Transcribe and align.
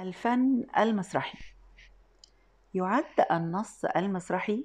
الفن 0.00 0.66
المسرحي. 0.78 1.38
يعد 2.74 3.26
النص 3.30 3.84
المسرحي 3.84 4.64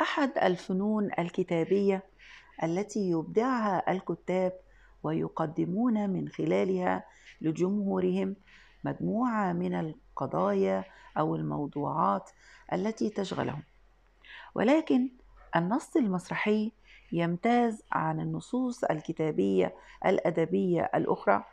أحد 0.00 0.38
الفنون 0.38 1.10
الكتابية 1.18 2.02
التي 2.62 3.10
يبدعها 3.10 3.92
الكتاب 3.92 4.52
ويقدمون 5.02 6.10
من 6.10 6.28
خلالها 6.28 7.04
لجمهورهم 7.40 8.36
مجموعة 8.84 9.52
من 9.52 9.74
القضايا 9.74 10.84
أو 11.18 11.36
الموضوعات 11.36 12.30
التي 12.72 13.10
تشغلهم. 13.10 13.62
ولكن 14.54 15.08
النص 15.56 15.96
المسرحي 15.96 16.72
يمتاز 17.12 17.82
عن 17.92 18.20
النصوص 18.20 18.84
الكتابية 18.84 19.74
الأدبية 20.06 20.90
الأخرى 20.94 21.44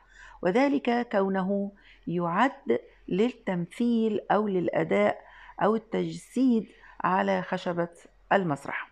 وذلك 0.41 1.07
كونه 1.11 1.71
يعد 2.07 2.79
للتمثيل 3.07 4.19
أو 4.31 4.47
للأداء 4.47 5.21
أو 5.63 5.75
التجسيد 5.75 6.67
على 7.03 7.41
خشبة 7.41 7.89
المسرح. 8.33 8.91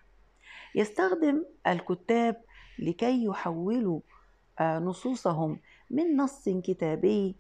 يستخدم 0.76 1.46
الكتاب 1.68 2.42
لكي 2.80 3.26
يحولوا 3.26 4.00
نصوصهم 4.62 5.60
من 5.90 6.18
نص 6.18 6.50
كتابي 6.50 7.36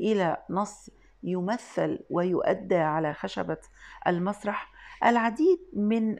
إلى 0.00 0.36
نص 0.50 0.90
يمثل 1.22 1.98
ويؤدى 2.10 2.76
على 2.76 3.14
خشبة 3.14 3.58
المسرح. 4.06 4.72
العديد 5.04 5.58
من 5.72 6.16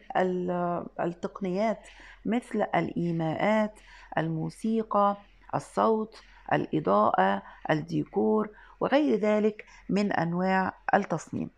التقنيات 1.00 1.86
مثل 2.24 2.62
الإيماءات 2.74 3.80
الموسيقى 4.18 5.16
الصوت 5.54 6.22
الإضاءة 6.52 7.42
الديكور 7.70 8.50
وغير 8.80 9.16
ذلك 9.18 9.64
من 9.88 10.12
أنواع 10.12 10.72
التصميم. 10.94 11.50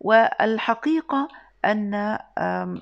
والحقيقة 0.00 1.28
أن 1.64 2.18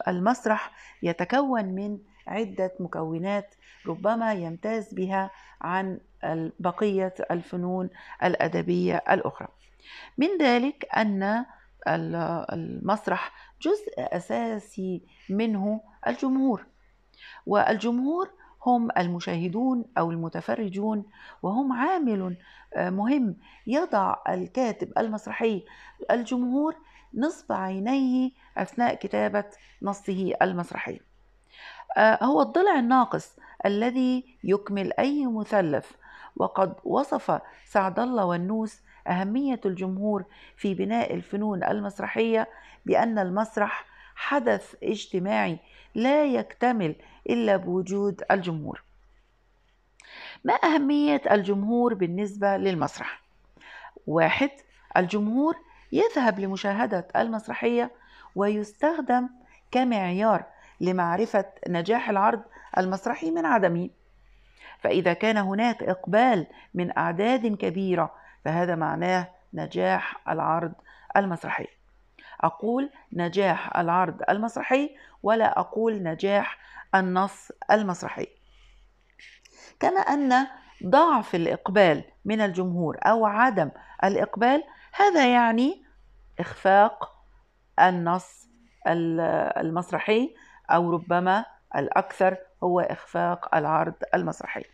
المسرح 0.08 0.70
يتكون 1.02 1.64
من 1.64 1.98
عدة 2.26 2.72
مكونات 2.80 3.54
ربما 3.86 4.32
يمتاز 4.32 4.94
بها 4.94 5.30
عن 5.60 6.00
بقية 6.60 7.14
الفنون 7.30 7.90
الأدبية 8.24 9.02
الأخرى. 9.10 9.48
من 10.18 10.28
ذلك 10.40 10.88
أن 10.96 11.44
المسرح 11.88 13.32
جزء 13.62 13.92
أساسي 13.98 15.02
منه 15.30 15.80
الجمهور 16.06 16.66
والجمهور 17.46 18.30
هم 18.66 18.88
المشاهدون 18.98 19.84
أو 19.98 20.10
المتفرجون 20.10 21.04
وهم 21.42 21.72
عامل 21.72 22.36
مهم. 22.76 23.36
يضع 23.66 24.16
الكاتب 24.28 24.92
المسرحي 24.98 25.64
الجمهور 26.10 26.76
نصب 27.14 27.52
عينيه 27.52 28.30
أثناء 28.56 28.94
كتابة 28.94 29.44
نصه 29.82 30.32
المسرحي. 30.42 31.00
هو 31.98 32.42
الضلع 32.42 32.78
الناقص 32.78 33.36
الذي 33.66 34.38
يكمل 34.44 34.92
أي 34.92 35.26
مثلث 35.26 35.90
وقد 36.36 36.74
وصف 36.84 37.40
سعد 37.64 37.98
الله 37.98 38.24
والنوس 38.24 38.80
أهمية 39.06 39.60
الجمهور 39.66 40.24
في 40.56 40.74
بناء 40.74 41.14
الفنون 41.14 41.64
المسرحية 41.64 42.48
بأن 42.86 43.18
المسرح 43.18 43.84
حدث 44.14 44.74
اجتماعي 44.82 45.58
لا 45.96 46.24
يكتمل 46.24 46.94
إلا 47.30 47.56
بوجود 47.56 48.22
الجمهور. 48.30 48.82
ما 50.44 50.54
أهمية 50.54 51.22
الجمهور 51.30 51.94
بالنسبة 51.94 52.56
للمسرح؟ 52.56 53.22
واحد 54.06 54.50
الجمهور 54.96 55.56
يذهب 55.92 56.40
لمشاهدة 56.40 57.08
المسرحية 57.16 57.90
ويستخدم 58.34 59.28
كمعيار 59.70 60.44
لمعرفة 60.80 61.44
نجاح 61.68 62.10
العرض 62.10 62.42
المسرحي 62.78 63.30
من 63.30 63.46
عدمه. 63.46 63.90
فإذا 64.78 65.12
كان 65.12 65.36
هناك 65.36 65.82
إقبال 65.82 66.46
من 66.74 66.98
أعداد 66.98 67.46
كبيرة 67.56 68.14
فهذا 68.44 68.74
معناه 68.74 69.28
نجاح 69.54 70.28
العرض 70.28 70.72
المسرحي. 71.16 71.66
أقول 72.40 72.90
نجاح 73.12 73.76
العرض 73.76 74.22
المسرحي 74.28 74.96
ولا 75.22 75.60
أقول 75.60 76.02
نجاح 76.02 76.58
النص 76.94 77.50
المسرحي. 77.70 78.26
كما 79.80 80.00
أن 80.00 80.46
ضعف 80.86 81.34
الإقبال 81.34 82.04
من 82.24 82.40
الجمهور 82.40 82.98
أو 83.02 83.26
عدم 83.26 83.70
الإقبال 84.04 84.64
هذا 84.94 85.32
يعني 85.32 85.84
إخفاق 86.40 87.12
النص 87.80 88.48
المسرحي 88.86 90.34
أو 90.70 90.90
ربما 90.90 91.44
الأكثر 91.76 92.36
هو 92.62 92.80
إخفاق 92.80 93.54
العرض 93.54 93.94
المسرحي. 94.14 94.64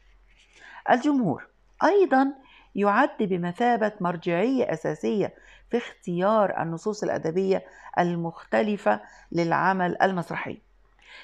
الجمهور 0.90 1.46
أيضا 1.84 2.32
يعد 2.74 3.16
بمثابة 3.20 3.92
مرجعية 4.00 4.72
أساسية 4.72 5.34
في 5.70 5.76
اختيار 5.76 6.62
النصوص 6.62 7.02
الأدبية 7.02 7.64
المختلفة 7.98 9.00
للعمل 9.32 10.02
المسرحي. 10.02 10.58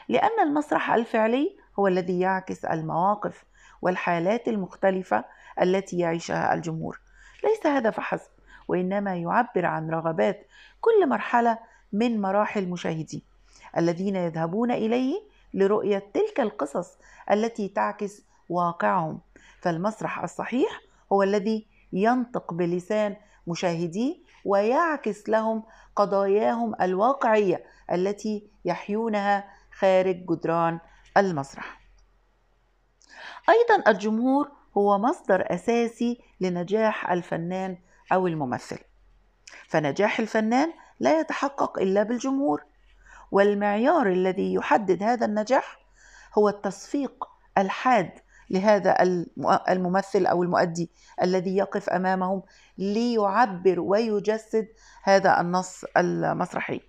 لأن 0.09 0.41
المسرح 0.43 0.91
الفعلي 0.91 1.57
هو 1.79 1.87
الذي 1.87 2.21
يعكس 2.21 2.65
المواقف 2.65 3.45
والحالات 3.83 4.49
المختلفة 4.49 5.25
التي 5.63 5.99
يعيشها 5.99 6.55
الجمهور. 6.55 7.01
ليس 7.45 7.67
هذا 7.67 7.91
فحسب 7.91 8.31
وإنما 8.69 9.17
يعبر 9.17 9.67
عن 9.67 9.91
رغبات 9.91 10.47
كل 10.81 11.09
مرحلة 11.09 11.59
من 11.93 12.21
مراحل 12.21 12.69
مشاهديه 12.69 13.21
الذين 13.77 14.17
يذهبون 14.17 14.71
إليه 14.71 15.23
لرؤية 15.55 16.05
تلك 16.15 16.41
القصص 16.41 16.99
التي 17.31 17.69
تعكس 17.69 18.23
واقعهم. 18.49 19.21
فالمسرح 19.61 20.23
الصحيح 20.23 20.81
هو 21.13 21.23
الذي 21.23 21.67
ينطق 21.93 22.55
بلسان 22.55 23.17
مشاهديه 23.47 24.17
ويعكس 24.45 25.29
لهم 25.29 25.63
قضاياهم 25.97 26.75
الواقعية 26.81 27.65
التي 27.93 28.51
يحيونها 28.65 29.45
خارج 29.79 30.27
جدران 30.27 30.81
المسرح. 31.17 31.81
أيضا 33.49 33.91
الجمهور 33.91 34.51
هو 34.77 34.99
مصدر 34.99 35.55
أساسي 35.55 36.21
لنجاح 36.41 37.11
الفنان 37.11 37.79
أو 38.13 38.27
الممثل. 38.27 38.79
فنجاح 39.69 40.19
الفنان 40.19 40.73
لا 41.01 41.21
يتحقق 41.21 41.79
إلا 41.79 42.03
بالجمهور 42.03 42.65
والمعيار 43.31 44.07
الذي 44.07 44.55
يحدد 44.55 45.03
هذا 45.03 45.27
النجاح 45.27 45.79
هو 46.39 46.49
التصفيق 46.49 47.25
الحاد 47.59 48.11
لهذا 48.51 48.97
الممثل 49.69 50.27
أو 50.27 50.43
المؤدي 50.43 50.91
الذي 51.23 51.57
يقف 51.57 51.89
أمامهم 51.91 52.43
ليعبر 52.79 53.81
ويجسد 53.81 54.69
هذا 55.03 55.41
النص 55.41 55.85
المسرحي. 55.97 56.81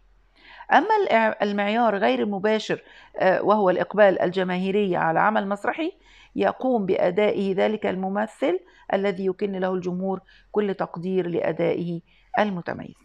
أما 0.74 0.96
المعيار 1.42 1.98
غير 1.98 2.19
المباشر 2.19 2.84
وهو 3.22 3.69
الإقبال 3.69 4.22
الجماهيري 4.22 4.96
على 4.96 5.19
عمل 5.19 5.48
مسرحي 5.48 5.92
يقوم 6.36 6.86
بأدائه 6.86 7.56
ذلك 7.56 7.86
الممثل 7.86 8.59
الذي 8.94 9.25
يكن 9.25 9.52
له 9.52 9.74
الجمهور 9.74 10.22
كل 10.52 10.74
تقدير 10.74 11.28
لأدائه 11.28 12.02
المتميز. 12.40 12.96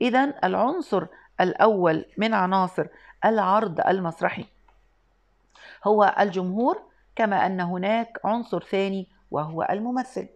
اذا 0.00 0.34
العنصر 0.44 1.06
الأول 1.40 2.04
من 2.16 2.34
عناصر 2.34 2.86
العرض 3.24 3.80
المسرحي 3.80 4.44
هو 5.84 6.14
الجمهور 6.20 6.87
كما 7.18 7.46
أن 7.46 7.60
هناك 7.60 8.20
عنصر 8.24 8.62
ثاني 8.62 9.08
وهو 9.30 9.66
الممثل. 9.70 10.28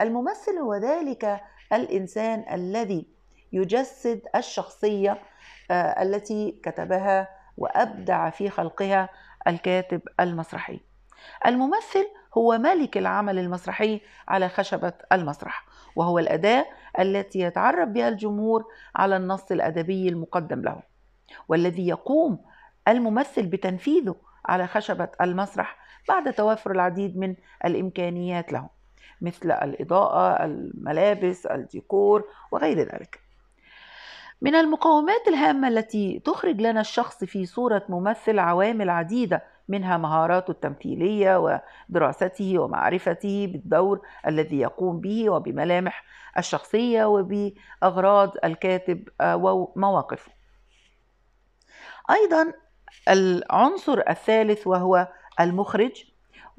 الممثل 0.00 0.52
هو 0.58 0.74
ذلك 0.74 1.40
الإنسان 1.72 2.44
الذي 2.52 3.06
يجسد 3.52 4.20
الشخصية 4.36 5.22
التي 5.70 6.60
كتبها 6.62 7.28
وأبدع 7.56 8.30
في 8.30 8.50
خلقها 8.50 9.08
الكاتب 9.46 10.00
المسرحي. 10.20 10.80
الممثل 11.46 12.06
هو 12.38 12.58
ملك 12.58 12.96
العمل 12.96 13.38
المسرحي 13.38 14.00
على 14.28 14.48
خشبة 14.48 14.92
المسرح 15.12 15.66
وهو 15.96 16.18
الأداة 16.18 16.66
التي 16.98 17.38
يتعرف 17.38 17.88
بها 17.88 18.08
الجمهور 18.08 18.64
على 18.96 19.16
النص 19.16 19.50
الأدبي 19.52 20.08
المقدم 20.08 20.60
له 20.62 20.82
والذي 21.48 21.88
يقوم 21.88 22.38
الممثل 22.88 23.46
بتنفيذه 23.46 24.16
على 24.46 24.66
خشبة 24.66 25.08
المسرح 25.20 25.87
بعد 26.08 26.32
توافر 26.32 26.70
العديد 26.70 27.16
من 27.16 27.34
الإمكانيات 27.64 28.52
له 28.52 28.68
مثل 29.20 29.50
الإضاءة 29.50 30.44
الملابس 30.44 31.46
الديكور 31.46 32.24
وغير 32.50 32.78
ذلك. 32.78 33.20
من 34.40 34.54
المقومات 34.54 35.28
الهامة 35.28 35.68
التي 35.68 36.22
تخرج 36.24 36.60
لنا 36.60 36.80
الشخص 36.80 37.24
في 37.24 37.46
صورة 37.46 37.84
ممثل 37.88 38.38
عوامل 38.38 38.90
عديدة 38.90 39.42
منها 39.68 39.96
مهاراته 39.96 40.50
التمثيلية 40.50 41.60
ودراسته 41.90 42.58
ومعرفته 42.58 43.48
بالدور 43.52 44.00
الذي 44.26 44.58
يقوم 44.58 45.00
به 45.00 45.30
وبملامح 45.30 46.04
الشخصية 46.38 47.04
وبأغراض 47.04 48.32
الكاتب 48.44 49.08
ومواقفه. 49.22 50.32
أيضا 52.10 52.52
العنصر 53.08 54.02
الثالث 54.08 54.66
وهو 54.66 55.08
المخرج 55.40 56.04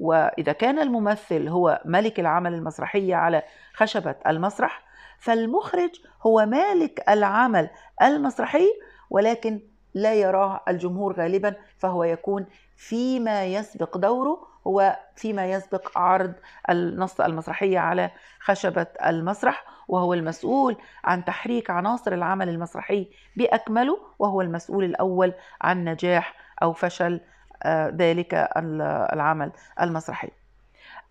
وإذا 0.00 0.52
كان 0.52 0.78
الممثل 0.78 1.48
هو 1.48 1.80
ملك 1.84 2.20
العمل 2.20 2.54
المسرحي 2.54 3.14
على 3.14 3.42
خشبة 3.74 4.14
المسرح 4.26 4.82
فالمخرج 5.18 5.90
هو 6.22 6.46
مالك 6.46 7.04
العمل 7.08 7.70
المسرحي 8.02 8.68
ولكن 9.10 9.60
لا 9.94 10.14
يراه 10.14 10.60
الجمهور 10.68 11.12
غالبا 11.12 11.54
فهو 11.78 12.04
يكون 12.04 12.46
فيما 12.76 13.44
يسبق 13.44 13.98
دوره 13.98 14.46
هو 14.66 14.98
فيما 15.16 15.46
يسبق 15.46 15.98
عرض 15.98 16.32
النص 16.70 17.20
المسرحية 17.20 17.78
على 17.78 18.10
خشبة 18.40 18.86
المسرح 19.06 19.64
وهو 19.88 20.14
المسؤول 20.14 20.76
عن 21.04 21.24
تحريك 21.24 21.70
عناصر 21.70 22.12
العمل 22.12 22.48
المسرحي 22.48 23.08
بأكمله 23.36 23.98
وهو 24.18 24.40
المسؤول 24.40 24.84
الأول 24.84 25.34
عن 25.62 25.84
نجاح 25.84 26.34
أو 26.62 26.72
فشل 26.72 27.20
ذلك 27.96 28.48
العمل 29.12 29.52
المسرحي. 29.80 30.28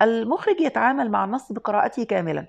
المخرج 0.01 0.61
يتعامل 0.61 1.11
مع 1.11 1.25
النص 1.25 1.51
بقراءته 1.51 2.03
كاملا 2.03 2.45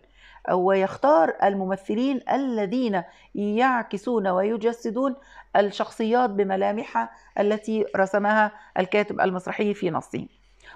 ويختار 0.52 1.34
الممثلين 1.42 2.20
الذين 2.32 3.02
يعكسون 3.34 4.28
ويجسدون 4.28 5.14
الشخصيات 5.56 6.30
بملامحها 6.30 7.10
التي 7.38 7.86
رسمها 7.96 8.52
الكاتب 8.78 9.20
المسرحي 9.20 9.74
في 9.74 9.90
نصه. 9.90 10.26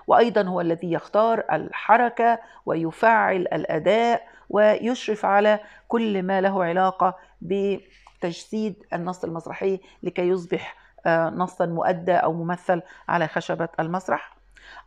وأيضا 0.06 0.42
هو 0.42 0.60
الذي 0.60 0.92
يختار 0.92 1.44
الحركة 1.52 2.38
ويفعل 2.66 3.36
الأداء 3.40 4.28
ويشرف 4.50 5.24
على 5.24 5.60
كل 5.88 6.22
ما 6.22 6.40
له 6.40 6.64
علاقة 6.64 7.16
بتجسيد 7.40 8.74
النص 8.92 9.24
المسرحي 9.24 9.80
لكي 10.02 10.28
يصبح 10.28 10.83
نصا 11.06 11.66
مؤدى 11.66 12.12
أو 12.12 12.32
ممثل 12.32 12.82
على 13.08 13.28
خشبة 13.28 13.68
المسرح. 13.80 14.34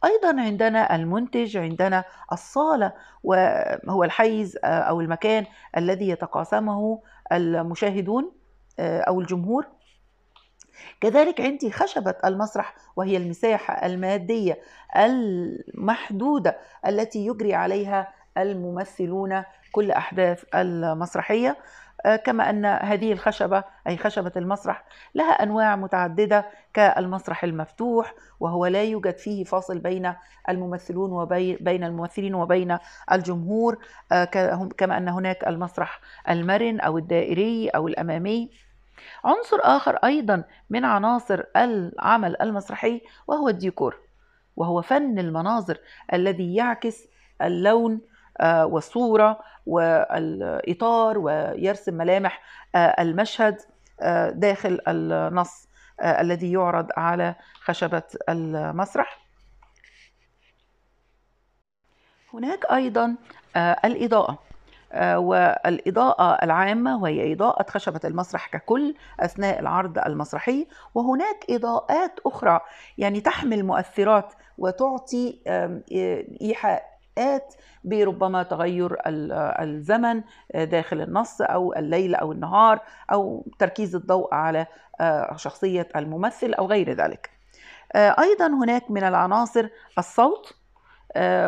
أيضا 0.05 0.41
عندنا 0.41 0.95
المنتج 0.95 1.57
عندنا 1.57 2.03
الصالة 2.31 2.93
وهو 3.23 4.03
الحيز 4.03 4.57
آه، 4.63 4.67
أو 4.67 5.01
المكان 5.01 5.45
الذي 5.77 6.09
يتقاسمه 6.09 7.01
المشاهدون 7.31 8.31
آه، 8.79 9.01
أو 9.01 9.21
الجمهور. 9.21 9.65
كذلك 11.01 11.41
عندي 11.41 11.71
خشبة 11.71 12.15
المسرح 12.25 12.75
وهي 12.95 13.17
المساحة 13.17 13.85
المادية 13.85 14.59
المحدودة 14.97 16.57
التي 16.87 17.25
يجري 17.25 17.53
عليها 17.53 18.07
الممثلون 18.37 19.43
كل 19.71 19.91
أحداث 19.91 20.43
المسرحية. 20.55 21.49
آه، 21.49 21.55
كما 22.25 22.49
أن 22.49 22.65
هذه 22.65 23.11
الخشبة 23.13 23.63
أي 23.87 23.97
خشبة 23.97 24.31
المسرح 24.37 24.83
لها 25.15 25.31
أنواع 25.31 25.75
متعددة 25.75 26.45
كالمسرح 26.73 27.43
المفتوح 27.43 28.13
وهو 28.39 28.65
لا 28.65 28.83
يوجد 28.83 29.17
فيه 29.17 29.43
فاصل 29.43 29.79
بين 29.79 30.13
الممثلون 30.49 31.11
وبين 31.11 31.83
الممثلين 31.83 32.35
وبين 32.35 32.77
الجمهور 33.11 33.77
آه، 34.11 34.23
كما 34.77 34.97
أن 34.97 35.09
هناك 35.09 35.47
المسرح 35.47 36.01
المرن 36.29 36.79
أو 36.79 36.97
الدائري 36.97 37.69
أو 37.69 37.87
الأمامي. 37.87 38.51
عنصر 39.25 39.57
آخر 39.61 39.95
أيضا 39.95 40.43
من 40.69 40.85
عناصر 40.85 41.43
العمل 41.55 42.41
المسرحي 42.41 43.01
وهو 43.27 43.49
الديكور 43.49 43.99
وهو 44.55 44.81
فن 44.81 45.19
المناظر 45.19 45.79
الذي 46.13 46.55
يعكس 46.55 47.07
اللون 47.41 47.93
آه، 47.93 48.16
والصورة 48.43 49.39
والإطار 49.67 51.17
ويرسم 51.17 51.93
ملامح 51.93 52.41
آه، 52.75 52.95
المشهد 53.01 53.57
آه، 54.01 54.29
داخل 54.29 54.79
النص 54.87 55.67
الذي 56.01 56.51
يعرض 56.51 56.87
على 56.97 57.35
خشبة 57.53 58.03
المسرح. 58.29 59.27
هناك 62.33 62.65
أيضا 62.71 63.15
الإضاءة 63.57 64.39
والإضاءة 65.15 66.43
العامة 66.43 67.01
وهي 67.01 67.33
إضاءة 67.33 67.71
خشبة 67.71 67.99
المسرح 68.05 68.47
ككل 68.47 68.95
أثناء 69.19 69.59
العرض 69.59 69.99
المسرحي. 69.99 70.67
وهناك 70.95 71.45
إضاءات 71.49 72.19
أخرى 72.25 72.59
يعني 72.97 73.21
تحمل 73.21 73.65
مؤثرات 73.65 74.33
وتعطي 74.57 75.39
إيحاء 76.41 76.96
الآت 77.17 77.53
بربما 77.83 78.43
تغير 78.43 78.97
الزمن 79.07 80.21
آه، 80.51 80.63
داخل 80.63 81.01
النص 81.01 81.41
أو 81.41 81.73
الليل 81.73 82.15
أو 82.15 82.31
النهار 82.31 82.79
أو 83.11 83.45
تركيز 83.59 83.95
الضوء 83.95 84.33
على 84.33 84.65
آه، 85.01 85.35
شخصية 85.35 85.89
الممثل 85.95 86.53
أو 86.53 86.65
غير 86.67 86.93
ذلك. 86.93 87.29
آه، 87.95 88.15
أيضا 88.19 88.47
هناك 88.47 88.91
من 88.91 89.03
العناصر 89.03 89.67
الصوت 89.97 90.53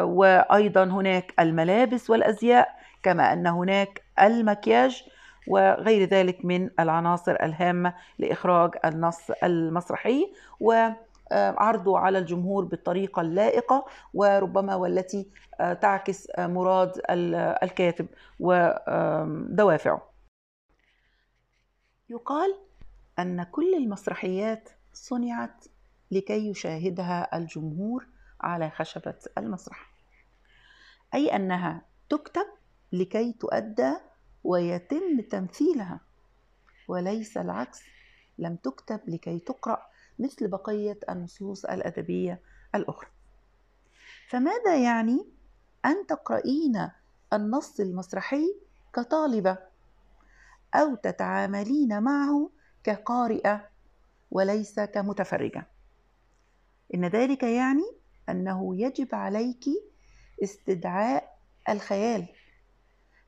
وأيضا 0.01 0.83
هناك 0.83 1.33
الملابس 1.39 2.09
والأزياء 2.09 2.69
كما 3.03 3.33
أن 3.33 3.47
هناك 3.47 4.01
المكياج 4.21 5.03
وغير 5.47 6.09
ذلك 6.09 6.45
من 6.45 6.69
العناصر 6.79 7.31
الهامة 7.31 7.93
لإخراج 8.19 8.71
النص 8.85 9.31
المسرحي 9.43 10.31
و 10.59 10.89
عرضه 11.31 11.99
على 11.99 12.17
الجمهور 12.17 12.65
بالطريقة 12.65 13.21
اللائقة 13.21 13.85
وربما 14.13 14.75
والتي 14.75 15.29
آه، 15.59 15.73
تعكس 15.73 16.27
آه، 16.35 16.47
مراد 16.47 17.01
الكاتب 17.63 18.07
ودوافعه 18.39 20.09
يقال 22.09 22.55
أن 23.19 23.43
كل 23.43 23.73
المسرحيات 23.73 24.69
صنعت 24.93 25.65
لكي 26.11 26.49
يشاهدها 26.49 27.37
الجمهور 27.37 28.07
على 28.41 28.69
خشبة 28.69 29.15
المسرح. 29.37 29.91
أي 31.13 31.35
أنها 31.35 31.81
تكتب 32.09 32.45
لكي 32.93 33.33
تؤدى 33.33 33.93
ويتم 34.43 35.21
تمثيلها 35.21 35.99
وليس 36.87 37.37
العكس 37.37 37.81
لم 38.37 38.55
تكتب 38.55 38.99
لكي 39.07 39.39
تقرأ 39.39 39.89
مثل 40.19 40.47
بقية 40.47 40.99
النصوص 41.09 41.65
الأدبية 41.65 42.41
الأخرى. 42.75 43.09
فماذا 44.29 44.83
يعني 44.83 45.25
أن 45.85 46.05
تقرأين 46.07 46.89
النص 47.33 47.79
المسرحي 47.79 48.55
كطالبة 48.93 49.57
أو 50.75 50.95
تتعاملين 50.95 52.03
معه 52.03 52.49
كقارئة 52.83 53.69
وليس 54.31 54.79
كمتفرجة؟ 54.79 55.67
إن 56.95 57.05
ذلك 57.05 57.43
يعني 57.43 57.91
أنه 58.29 58.75
يجب 58.75 59.15
عليك 59.15 59.65
استدعاء 60.43 61.39
الخيال. 61.69 62.27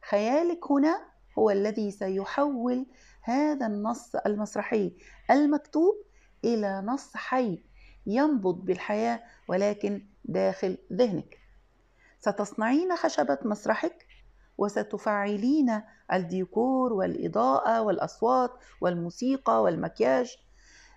خيالك 0.10 0.72
هنا 0.72 1.12
هو 1.40 1.50
الذي 1.50 1.92
سيحول 1.92 2.86
هذا 3.22 3.68
النص 3.68 4.16
المسرحي 4.16 4.94
المكتوب 5.32 5.96
إلى 6.46 6.82
نص 6.82 7.16
حي 7.16 7.64
ينبض 8.06 8.66
بالحياة 8.66 9.24
ولكن 9.48 10.06
داخل 10.26 10.78
ذهنك. 10.94 11.38
ستصنعين 12.20 12.96
خشبة 12.96 13.38
مسرحك 13.46 14.08
وستفعلين 14.58 15.82
الديكور 16.14 16.94
والإضاءة 16.94 17.82
والأصوات 17.82 18.52
والموسيقى 18.82 19.62
والمكياج 19.64 20.38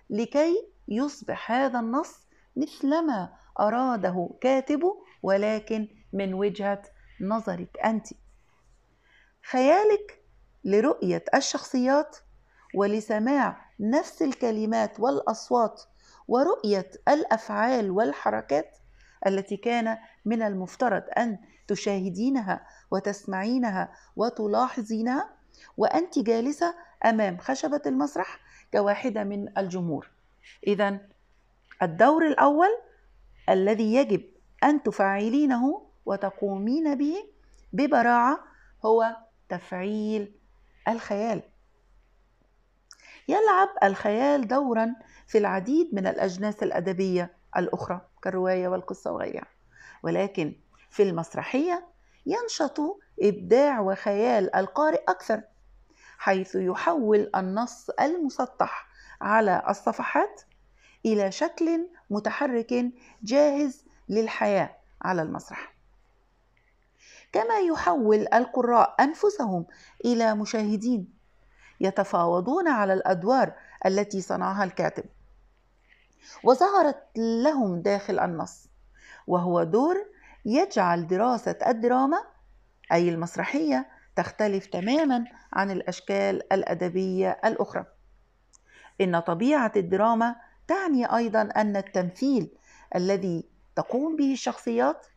لكي 0.09 0.67
يصبح 0.87 1.51
هذا 1.51 1.79
النص 1.79 2.27
مثلما 2.55 3.33
أراده 3.59 4.29
كاتبه 4.41 5.05
ولكن 5.23 5.87
من 6.13 6.33
وجهة 6.33 6.81
نظرك 7.21 7.77
أنت. 7.85 8.07
خيالك 9.49 10.21
لرؤية 10.63 11.23
الشخصيات 11.35 12.17
ولسماع 12.75 13.57
نفس 13.79 14.21
الكلمات 14.21 14.99
والأصوات 14.99 15.81
ورؤية 16.27 16.91
الأفعال 17.07 17.91
والحركات 17.91 18.77
التي 19.27 19.57
كان 19.57 19.97
من 20.25 20.41
المفترض 20.41 21.03
أن 21.17 21.37
تشاهدينها 21.67 22.67
وتسمعينها 22.91 23.93
وتلاحظينها 24.15 25.29
وأنت 25.77 26.19
جالسة 26.19 26.75
أمام 27.05 27.37
خشبة 27.37 27.81
المسرح 27.85 28.39
كواحدة 28.73 29.23
من 29.23 29.57
الجمهور. 29.57 30.11
اذا 30.67 30.99
الدور 31.83 32.27
الأول 32.27 32.69
الذي 33.49 33.95
يجب 33.95 34.23
أن 34.63 34.83
تفعلينه 34.83 35.81
وتقومين 36.05 36.95
به 36.95 37.15
ببراعة 37.73 38.39
هو 38.85 39.15
تفعيل 39.49 40.35
الخيال. 40.87 41.41
يلعب 43.27 43.69
الخيال 43.83 44.47
دورا 44.47 44.95
في 45.27 45.37
العديد 45.37 45.95
من 45.95 46.07
الأجناس 46.07 46.63
الأدبية 46.63 47.33
الأخرى 47.57 48.01
كالرواية 48.21 48.67
والقصة 48.67 49.11
وغيرها. 49.11 49.47
ولكن 50.03 50.55
في 50.89 51.03
المسرحية 51.03 51.87
ينشط 52.25 52.79
إبداع 53.21 53.79
وخيال 53.79 54.55
القارئ 54.55 55.03
أكثر 55.07 55.41
حيث 56.17 56.55
يحول 56.55 57.31
النص 57.35 57.89
المسطح 57.89 58.87
على 59.21 59.63
الصفحات 59.69 60.41
إلى 61.05 61.31
شكل 61.31 61.87
متحرك 62.09 62.85
جاهز 63.23 63.85
للحياة 64.09 64.75
على 65.01 65.21
المسرح. 65.21 65.75
كما 67.31 67.59
يحول 67.59 68.27
القراء 68.33 68.95
أنفسهم 68.99 69.65
إلى 70.05 70.35
مشاهدين 70.35 71.14
يتفاوضون 71.79 72.67
على 72.67 72.93
الأدوار 72.93 73.53
التي 73.85 74.21
صنعها 74.21 74.63
الكاتب. 74.63 75.03
وظهرت 76.43 77.03
لهم 77.17 77.81
داخل 77.81 78.19
النص 78.19 78.67
وهو 79.27 79.63
دور 79.63 79.95
يجعل 80.45 81.07
دراسة 81.07 81.57
الدراما 81.67 82.23
أي 82.91 83.09
المسرحية 83.09 83.87
تختلف 84.15 84.65
تماما 84.65 85.25
عن 85.53 85.71
الأشكال 85.71 86.53
الأدبية 86.53 87.39
الأخرى. 87.45 87.85
إن 89.01 89.19
طبيعة 89.19 89.71
الدراما 89.75 90.35
تعني 90.67 91.05
أيضا 91.05 91.41
أن 91.41 91.75
التمثيل 91.75 92.51
الذي 92.95 93.43
تقوم 93.75 94.15
به 94.15 94.33
الشخصيات 94.33 95.07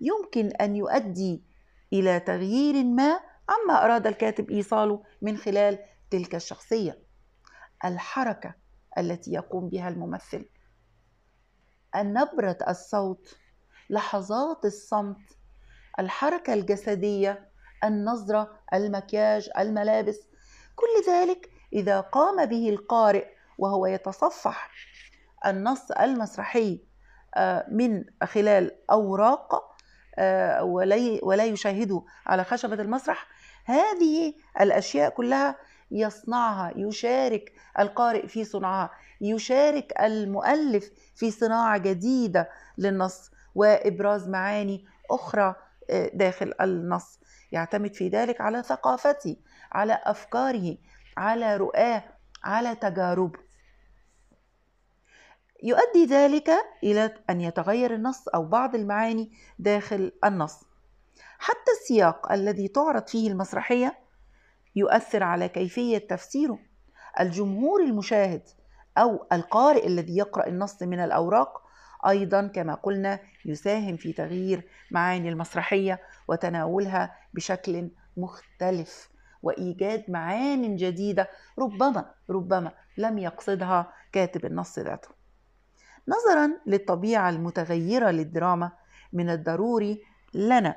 يمكن 0.00 0.46
أن 0.46 0.76
يؤدي 0.76 1.42
إلى 1.92 2.20
تغيير 2.20 2.84
ما 2.84 3.20
عما 3.48 3.84
أراد 3.84 4.06
الكاتب 4.06 4.50
إيصاله 4.50 5.02
من 5.22 5.36
خلال 5.36 5.78
تلك 6.10 6.34
الشخصية 6.34 7.02
الحركة 7.84 8.54
التي 8.98 9.32
يقوم 9.32 9.68
بها 9.68 9.88
الممثل. 9.88 10.48
نبرة 11.96 12.58
الصوت 12.68 13.36
لحظات 13.90 14.64
الصمت 14.64 15.36
الحركة 15.98 16.54
الجسدية 16.54 17.50
النظرة 17.84 18.60
المكياج 18.74 19.50
الملابس. 19.58 20.20
كل 20.76 21.12
ذلك 21.12 21.50
إذا 21.72 22.00
قام 22.00 22.46
به 22.46 22.68
القارئ 22.70 23.26
وهو 23.58 23.86
يتصفح 23.86 24.70
النص 25.46 25.90
المسرحي 25.90 26.84
آه، 27.36 27.66
من 27.70 28.04
خلال 28.24 28.90
أوراق 28.90 29.70
آه، 30.18 30.64
ولا 31.22 31.44
يشاهده 31.44 32.04
على 32.26 32.44
خشبة 32.44 32.82
المسرح. 32.82 33.26
هذه 33.64 34.34
الأشياء 34.60 35.10
كلها 35.10 35.56
يصنعها 35.90 36.72
يشارك 36.76 37.52
القارئ 37.78 38.26
في 38.26 38.44
صنعها 38.44 38.90
يشارك 39.20 39.92
المؤلف 40.00 40.90
في 41.14 41.30
صناعة 41.30 41.78
جديدة 41.78 42.50
للنص 42.78 43.30
وإبراز 43.54 44.28
معاني 44.28 44.84
أخرى 45.10 45.54
آه، 45.90 46.10
داخل 46.14 46.54
النص. 46.60 47.20
يعتمد 47.52 47.94
في 47.94 48.08
ذلك 48.08 48.40
على 48.40 48.62
ثقافته 48.62 49.36
على 49.72 50.00
أفكاره 50.04 50.76
على 51.16 51.56
رؤاه 51.56 52.04
على 52.44 52.74
تجاربه 52.74 53.38
يؤدي 55.62 56.04
ذلك 56.06 56.50
إلى 56.82 57.14
أن 57.30 57.40
يتغير 57.40 57.94
النص 57.94 58.28
أو 58.28 58.44
بعض 58.44 58.74
المعاني 58.74 59.32
داخل 59.58 60.12
النص. 60.24 60.60
حتى 61.38 61.70
السياق 61.80 62.32
الذي 62.32 62.68
تعرض 62.68 63.06
فيه 63.06 63.30
المسرحية 63.30 63.98
يؤثر 64.76 65.22
على 65.22 65.48
كيفية 65.48 65.98
تفسيره. 65.98 66.58
الجمهور 67.20 67.82
المشاهد 67.82 68.42
أو 68.98 69.26
القارئ 69.32 69.86
الذي 69.86 70.16
يقرأ 70.16 70.48
النص 70.48 70.82
من 70.82 71.00
الأوراق 71.00 71.62
أيضا 72.08 72.46
كما 72.46 72.74
قلنا 72.74 73.20
يساهم 73.44 73.96
في 73.96 74.12
تغيير 74.12 74.68
معاني 74.90 75.28
المسرحية 75.28 76.00
وتناولها 76.28 77.16
بشكل 77.34 77.90
مختلف 78.16 79.10
وإيجاد 79.42 80.04
معان 80.10 80.76
جديدة 80.76 81.30
ربما 81.58 82.14
ربما 82.30 82.72
لم 82.98 83.18
يقصدها 83.18 83.92
كاتب 84.12 84.44
النص 84.44 84.78
ذاته. 84.78 85.08
نظرا 86.08 86.50
للطبيعة 86.66 87.30
المتغيرة 87.30 88.10
للدراما 88.10 88.72
من 89.12 89.30
الضروري 89.30 90.02
لنا 90.34 90.76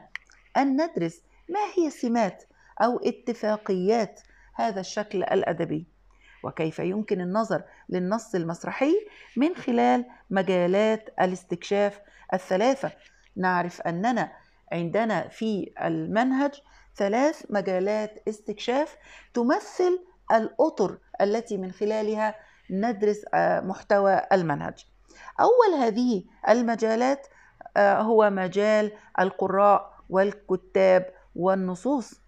أن 0.57 0.81
ندرس 0.81 1.21
ما 1.49 1.59
هي 1.77 1.89
سمات 1.89 2.43
أو 2.81 2.99
اتفاقيات 2.99 4.21
هذا 4.53 4.79
الشكل 4.79 5.23
الأدبي. 5.23 5.85
وكيف 6.43 6.79
يمكن 6.79 7.21
النظر 7.21 7.63
للنص 7.89 8.35
المسرحي 8.35 8.93
من 9.37 9.55
خلال 9.55 10.05
مجالات 10.29 11.09
الاستكشاف 11.21 11.99
الثلاثة؟ 12.33 12.91
نعرف 13.35 13.81
أننا 13.81 14.31
عندنا 14.71 15.27
في 15.27 15.73
المنهج 15.83 16.61
ثلاث 16.95 17.45
مجالات 17.49 18.23
استكشاف 18.27 18.97
تمثل 19.33 19.99
الأطر 20.31 20.97
التي 21.21 21.57
من 21.57 21.71
خلالها 21.71 22.35
ندرس 22.69 23.25
آه، 23.33 23.59
محتوى 23.59 24.21
المنهج. 24.31 24.85
أول 25.39 25.79
هذه 25.79 26.23
المجالات 26.49 27.27
آه، 27.77 28.01
هو 28.01 28.29
مجال 28.29 28.91
القراء 29.19 29.93
والكتاب 30.09 31.13
والنصوص. 31.35 32.22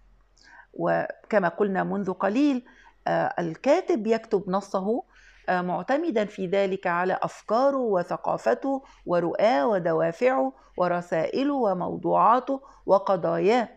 وكما 0.78 1.48
قلنا 1.48 1.84
منذ 1.84 2.12
قليل 2.12 2.64
آه، 3.06 3.34
الكاتب 3.38 4.06
يكتب 4.06 4.44
نصه 4.50 5.02
آه، 5.48 5.60
معتمدا 5.60 6.24
في 6.24 6.46
ذلك 6.46 6.86
على 6.86 7.18
أفكاره 7.22 7.76
وثقافته 7.76 8.82
ورؤاه 9.06 9.66
ودوافعه 9.66 10.52
ورسائله 10.76 11.54
وموضوعاته 11.54 12.60
وقضاياه. 12.86 13.68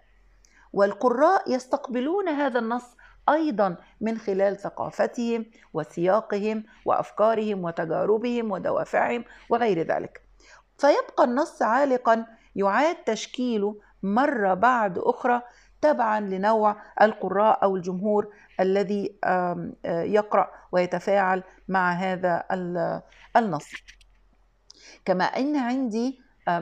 والقراء 0.73 1.51
يستقبلون 1.51 2.29
هذا 2.29 2.59
النص 2.59 2.97
أيضا 3.29 3.77
من 4.01 4.17
خلال 4.17 4.57
ثقافتهم 4.57 5.45
وسياقهم 5.73 6.63
وأفكارهم 6.85 7.63
وتجاربهم 7.63 8.51
ودوافعهم 8.51 9.25
وغير 9.49 9.79
ذلك. 9.81 10.21
فيبقى 10.77 11.23
النص 11.23 11.61
عالقا 11.61 12.25
يعاد 12.55 12.95
تشكيله 12.95 13.75
مرة 14.03 14.53
بعد 14.53 14.97
أخرى 14.97 15.41
تبعا 15.81 16.19
لنوع 16.19 16.75
القراء 17.01 17.63
أو 17.63 17.75
الجمهور 17.75 18.33
الذي 18.59 19.19
آه، 19.23 19.71
يقرأ 19.85 20.51
ويتفاعل 20.71 21.43
مع 21.67 21.91
هذا 21.91 22.43
النص. 23.35 23.71
كما 25.05 25.23
إن 25.23 25.55
عندي 25.55 26.19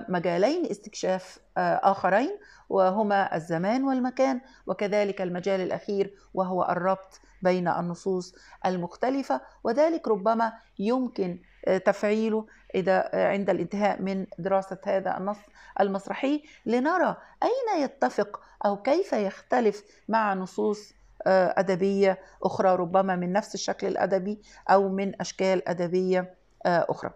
مجالين 0.10 0.66
استكشاف 0.66 1.40
آه، 1.58 1.80
آخرين 1.84 2.38
وهما 2.70 3.36
الزمان 3.36 3.84
والمكان 3.84 4.42
وكذلك 4.68 5.22
المجال 5.22 5.62
الأخير 5.62 6.14
وهو 6.34 6.64
الربط 6.64 7.22
بين 7.42 7.68
النصوص 7.68 8.36
المختلفة 8.66 9.42
وذلك 9.64 10.08
ربما 10.08 10.54
يمكن 10.80 11.40
آه، 11.68 11.78
تفعيله 11.78 12.46
إذا 12.76 13.10
عند 13.14 13.50
الانتهاء 13.50 14.02
من 14.02 14.26
دراسة 14.40 14.78
هذا 14.86 15.18
النص 15.18 15.38
المسرحي 15.80 16.44
لنرى 16.66 17.16
أين 17.44 17.84
يتفق 17.84 18.42
أو 18.66 18.82
كيف 18.82 19.14
يختلف 19.14 19.84
مع 20.08 20.34
نصوص 20.34 20.94
آه، 21.28 21.54
أدبية 21.58 22.20
أخرى 22.44 22.76
ربما 22.76 23.16
من 23.16 23.34
نفس 23.34 23.56
الشكل 23.56 23.88
الأدبي 23.88 24.42
أو 24.70 24.90
من 24.90 25.22
أشكال 25.22 25.70
أدبية 25.70 26.36
آه، 26.66 26.86
أخرى. 26.90 27.14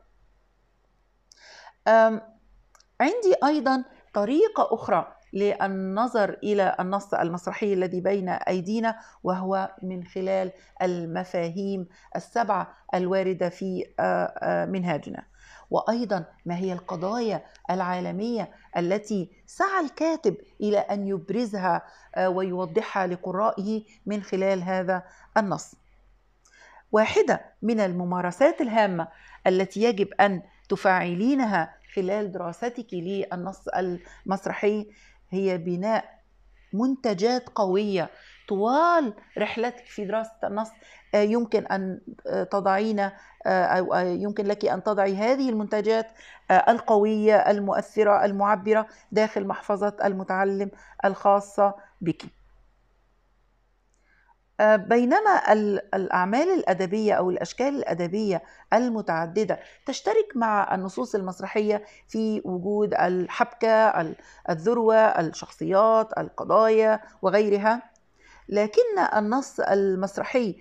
عندي 3.02 3.36
أيضا 3.44 3.84
طريقة 4.14 4.70
أخرى 4.72 5.16
للنظر 5.34 6.38
إلى 6.44 6.76
النص 6.80 7.14
المسرحي 7.14 7.74
الذي 7.74 8.02
بين 8.02 8.30
أيدينا 8.30 9.00
وهو 9.24 9.76
من 9.84 10.04
خلال 10.04 10.52
المفاهيم 10.82 11.88
السبعة 12.16 12.74
الواردة 12.94 13.50
في 13.50 13.94
آه، 14.00 14.66
منهاجنا. 14.66 15.31
وأيضا 15.72 16.26
ما 16.46 16.56
هي 16.58 16.74
القضايا 16.74 17.46
العالمية 17.70 18.52
التي 18.78 19.30
سعى 19.46 19.86
الكاتب 19.86 20.38
إلى 20.62 20.78
أن 20.78 21.08
يبرزها 21.08 21.82
آه، 22.16 22.30
ويوضحها 22.30 23.08
لقرائه 23.08 23.84
من 24.06 24.24
خلال 24.24 24.64
هذا 24.64 25.04
النص. 25.38 25.76
واحدة 26.92 27.42
من 27.62 27.80
الممارسات 27.80 28.62
الهامة 28.62 29.08
التي 29.48 29.84
يجب 29.84 30.14
أن 30.14 30.42
تفعلينها 30.70 31.76
خلال 31.96 32.32
دراستك 32.32 32.94
للنص 32.94 33.68
المسرحي 33.68 34.88
هي 35.30 35.58
بناء 35.58 36.22
منتجات 36.74 37.50
قوية 37.50 38.10
طوال 38.48 39.14
رحلتك 39.38 39.86
في 39.86 40.06
دراسة 40.06 40.32
النص 40.44 40.70
يمكن 41.14 41.66
أن 41.66 42.02
آه، 42.28 42.44
تضعين 42.44 43.00
آه، 43.00 43.12
أو 43.46 43.96
يمكن 43.96 44.46
لك 44.46 44.66
أن 44.66 44.84
تضعي 44.84 45.16
هذه 45.16 45.50
المنتجات 45.50 46.08
القوية 46.52 47.36
المؤثرة 47.36 48.26
المعبرة 48.26 48.88
داخل 49.12 49.48
محفظة 49.48 49.98
المتعلم 50.06 50.72
الخاصة 51.06 51.76
بك. 52.02 52.24
آه، 54.62 54.76
بينما 54.76 55.54
الأعمال 55.94 56.48
الأدبية 56.50 57.14
أو 57.14 57.30
الأشكال 57.30 57.68
الأدبية 57.68 58.44
المتعددة 58.74 59.60
تشترك 59.86 60.28
مع 60.36 60.76
النصوص 60.76 61.16
المسرحية 61.16 61.84
في 62.08 62.42
وجود 62.46 62.94
الحبكة 62.94 64.14
الذروة 64.50 64.96
الشخصيات 64.96 66.18
القضايا 66.18 67.00
وغيرها 67.22 67.92
لكن 68.50 69.00
النص 69.16 69.60
المسرحي 69.60 70.56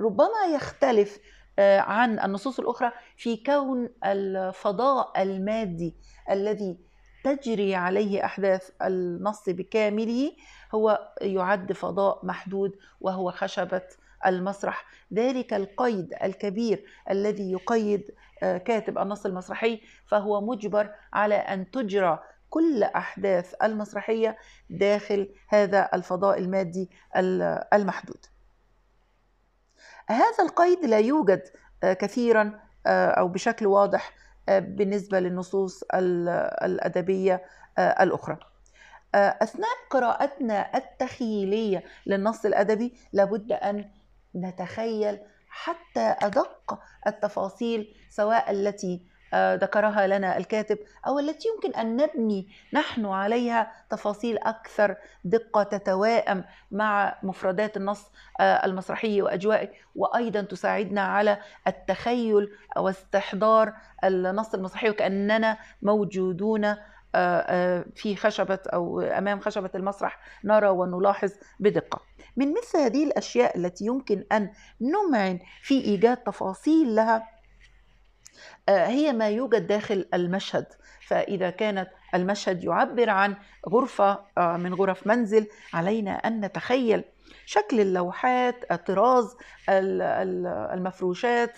ربما 0.00 0.54
يختلف 0.54 1.18
آه، 1.58 1.80
عن 1.80 2.20
النصوص 2.20 2.58
الأخرى 2.58 2.92
في 3.16 3.36
كون 3.36 3.88
الفضاء 4.04 5.22
المادي 5.22 5.94
الذي 6.30 6.78
تجري 7.24 7.74
عليه 7.74 8.24
أحداث 8.24 8.70
النص 8.82 9.48
بكامله 9.48 10.32
هو 10.74 11.12
يعد 11.20 11.72
فضاء 11.72 12.26
محدود 12.26 12.76
وهو 13.00 13.30
خشبة 13.30 13.82
المسرح. 14.26 14.84
ذلك 15.14 15.54
القيد 15.54 16.14
الكبير 16.22 16.84
الذي 17.10 17.52
يقيد 17.52 18.10
آه، 18.42 18.58
كاتب 18.58 18.98
النص 18.98 19.26
المسرحي 19.26 19.80
فهو 20.06 20.40
مجبر 20.40 20.90
على 21.12 21.34
أن 21.34 21.70
تجرى 21.70 22.18
كل 22.50 22.82
أحداث 22.82 23.54
المسرحية 23.62 24.36
داخل 24.70 25.28
هذا 25.48 25.90
الفضاء 25.94 26.38
المادي 26.38 26.90
المحدود. 27.72 28.26
هذا 30.08 30.44
القيد 30.44 30.84
لا 30.84 30.98
يوجد 30.98 31.42
آه، 31.82 31.92
كثيرا 31.92 32.60
آه، 32.86 33.10
أو 33.10 33.28
بشكل 33.28 33.66
واضح 33.66 34.12
بالنسبة 34.48 35.20
للنصوص 35.20 35.84
الأدبية 35.94 37.42
الأخرى. 37.78 38.38
أثناء 39.14 39.76
قراءتنا 39.90 40.76
التخيلية 40.76 41.84
للنص 42.06 42.44
الأدبي 42.44 42.94
لابد 43.12 43.52
أن 43.52 43.90
نتخيل 44.34 45.18
حتى 45.48 46.16
أدق 46.22 46.78
التفاصيل 47.06 47.94
سواء 48.10 48.50
التي 48.50 48.94
آه، 48.94 49.17
ذكرها 49.34 50.06
لنا 50.06 50.36
الكاتب 50.36 50.78
أو 51.06 51.18
التي 51.18 51.48
يمكن 51.48 51.78
أن 51.78 51.96
نبني 51.96 52.48
نحن 52.72 53.06
عليها 53.06 53.72
تفاصيل 53.90 54.38
أكثر 54.38 54.96
دقة 55.24 55.62
تتوائم 55.62 56.44
مع 56.70 57.18
مفردات 57.22 57.76
النص 57.76 58.10
آه، 58.40 58.66
المسرحي 58.66 59.22
وأجوائه 59.22 59.68
وأيضا 59.94 60.40
تساعدنا 60.40 61.02
على 61.02 61.38
التخيل 61.66 62.50
واستحضار 62.76 63.72
النص 64.04 64.54
المسرحي 64.54 64.90
وكأننا 64.90 65.58
موجودون 65.82 66.64
آه، 66.64 67.38
آه، 67.38 67.84
في 67.94 68.16
خشبة 68.16 68.58
أو 68.66 69.00
أمام 69.00 69.40
خشبة 69.40 69.70
المسرح 69.74 70.18
نرى 70.44 70.68
ونلاحظ 70.68 71.32
بدقة. 71.60 72.00
من 72.36 72.54
مثل 72.54 72.78
هذه 72.78 73.04
الأشياء 73.04 73.58
التي 73.58 73.84
يمكن 73.84 74.24
أن 74.32 74.50
نمعن 74.80 75.38
في 75.62 75.84
إيجاد 75.84 76.16
تفاصيل 76.16 76.94
لها 76.94 77.16
آه، 77.16 77.37
هي 78.68 79.12
ما 79.12 79.28
يوجد 79.28 79.66
داخل 79.66 80.08
المشهد. 80.14 80.66
فإذا 81.06 81.50
كانت 81.50 81.88
المشهد 82.14 82.64
يعبر 82.64 83.10
عن 83.10 83.36
غرفة 83.68 84.18
من 84.38 84.74
غرف 84.74 85.06
منزل 85.06 85.46
علينا 85.74 86.10
أن 86.10 86.40
نتخيل 86.40 87.04
شكل 87.46 87.80
اللوحات 87.80 88.72
طراز 88.72 89.36
المفروشات 90.72 91.56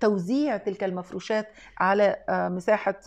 توزيع 0.00 0.56
تلك 0.56 0.84
المفروشات 0.84 1.48
على 1.78 2.16
مساحة 2.28 3.00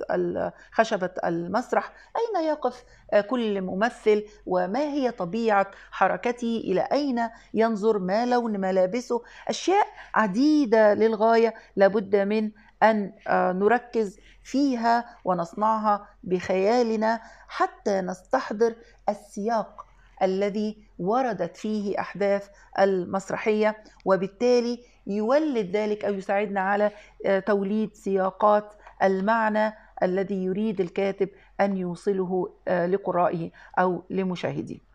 خشبة 0.72 1.10
المسرح. 1.26 1.94
أين 2.18 2.46
يقف 2.46 2.84
كل 3.30 3.62
ممثل؟ 3.62 4.24
وما 4.46 4.80
هي 4.80 5.12
طبيعة 5.12 5.72
حركته؟ 5.92 6.62
إلى 6.66 6.82
أين 6.92 7.30
ينظر؟ 7.54 8.00
ما 8.00 8.26
لون 8.26 8.60
ملابسه؟ 8.60 9.22
أشياء 9.48 9.88
عديدة 10.16 10.94
للغاية 10.94 11.54
لابد 11.76 12.16
من 12.16 12.52
أن 12.84 13.12
نركز 13.60 14.20
فيها 14.44 15.06
ونصنعها 15.26 16.08
بخيالنا 16.24 17.22
حتى 17.48 18.02
نستحضر 18.02 18.76
السياق 19.10 19.86
الذي 20.24 20.78
وردت 21.00 21.58
فيه 21.58 22.00
أحداث 22.00 22.48
المسرحية 22.80 23.84
وبالتالي 24.06 24.80
يولد 25.08 25.76
ذلك 25.76 26.06
أو 26.06 26.14
يساعدنا 26.14 26.62
على 26.62 26.92
آه، 27.26 27.40
توليد 27.40 27.94
سياقات 27.96 28.74
المعنى 29.04 29.74
الذي 30.04 30.44
يريد 30.44 30.82
الكاتب 30.82 31.30
أن 31.62 31.78
يوصله 31.78 32.54
آه، 32.68 32.86
لقرائه 32.86 33.52
أو 33.80 34.04
لمشاهديه. 34.10 34.93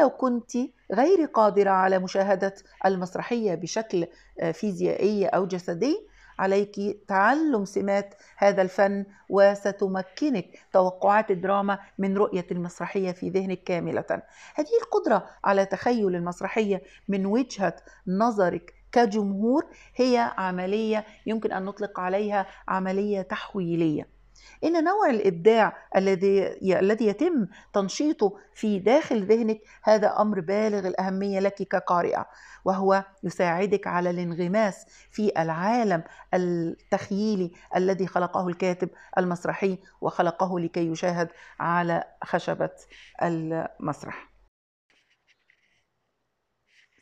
لو 0.00 0.10
كنت 0.10 0.52
غير 0.92 1.24
قادرة 1.24 1.70
على 1.70 1.98
مشاهدة 1.98 2.54
المسرحية 2.86 3.54
بشكل 3.54 4.06
آه، 4.40 4.52
فيزيائي 4.52 5.26
أو 5.26 5.46
جسدي 5.46 6.06
عليك 6.38 6.76
تعلم 7.08 7.64
سمات 7.64 8.14
هذا 8.36 8.62
الفن 8.62 9.04
وستمكنك 9.28 10.58
توقعات 10.72 11.30
الدراما 11.30 11.78
من 11.98 12.16
رؤية 12.16 12.46
المسرحية 12.50 13.12
في 13.12 13.28
ذهنك 13.30 13.62
كاملة. 13.64 14.22
هذه 14.54 14.76
القدرة 14.82 15.26
على 15.44 15.66
تخيل 15.66 16.14
المسرحية 16.14 16.82
من 17.08 17.26
وجهة 17.26 17.76
نظرك 18.06 18.74
كجمهور 18.92 19.66
هي 19.94 20.32
عملية 20.36 21.06
يمكن 21.26 21.52
أن 21.52 21.64
نطلق 21.64 22.00
عليها 22.00 22.46
عملية 22.68 23.22
تحويلية. 23.22 24.15
إن 24.64 24.84
نوع 24.84 25.10
الإبداع 25.10 25.76
الذي 25.96 26.58
الذي 26.78 27.06
يتم 27.06 27.46
تنشيطه 27.72 28.32
في 28.54 28.78
داخل 28.78 29.26
ذهنك 29.26 29.60
هذا 29.82 30.20
أمر 30.20 30.40
بالغ 30.40 30.86
الأهمية 30.86 31.40
لك 31.40 31.54
كقارئة 31.54 32.26
وهو 32.64 33.04
يساعدك 33.24 33.86
على 33.86 34.10
الانغماس 34.10 34.86
في 35.10 35.42
العالم 35.42 36.04
التخييلي 36.34 37.52
الذي 37.76 38.06
خلقه 38.06 38.48
الكاتب 38.48 38.90
المسرحي 39.18 39.78
وخلقه 40.00 40.60
لكي 40.60 40.86
يشاهد 40.90 41.28
على 41.60 42.04
خشبة 42.24 42.70
المسرح. 43.22 44.32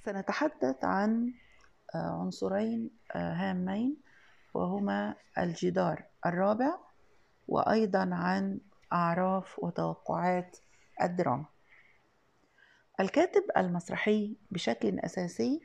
سنتحدث 0.05 0.85
عن 0.85 1.33
عنصرين 1.95 2.91
هامين 3.15 3.97
وهما 4.55 5.17
الجدار 5.39 6.05
الرابع 6.27 6.79
وأيضا 7.49 8.11
عن 8.13 8.61
أعراف 8.93 9.59
وتوقعات 9.59 10.57
الدراما. 11.03 11.45
الكاتب 13.01 13.43
المسرحي 13.57 14.37
بشكل 14.51 14.99
أساسي 14.99 15.61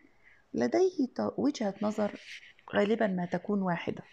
لديه 0.53 1.07
وجهة 1.37 1.73
نظر 1.81 2.19
غالبا 2.75 3.07
ما 3.07 3.25
تكون 3.25 3.61
واحدة 3.61 4.03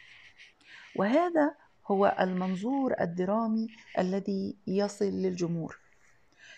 وهذا 0.96 1.54
هو 1.86 2.16
المنظور 2.20 2.94
الدرامي 3.00 3.68
الذي 3.98 4.56
يصل 4.66 5.04
للجمهور. 5.04 5.78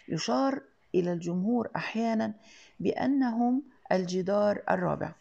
يشار 0.08 0.62
إلى 0.94 1.12
الجمهور 1.12 1.70
أحيانا 1.76 2.34
بأنهم 2.80 3.62
الجدار 3.92 4.62
الرابع 4.70 5.14